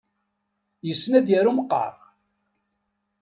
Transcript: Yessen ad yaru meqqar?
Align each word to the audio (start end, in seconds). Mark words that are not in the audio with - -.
Yessen 0.87 1.13
ad 1.19 1.27
yaru 1.31 1.51
meqqar? 1.53 1.95